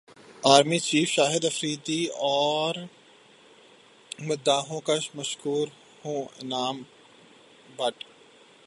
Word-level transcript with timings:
army 0.43 0.79
چیفشاہد 0.79 1.45
افریدی 1.45 2.05
اور 2.21 2.75
مداحوں 4.19 4.79
کا 4.81 4.93
مشکور 5.15 5.67
ہوں 6.05 6.23
انعام 6.39 6.81
بٹ 7.77 8.03